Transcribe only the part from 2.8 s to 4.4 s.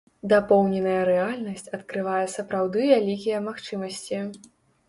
вялікія магчымасці.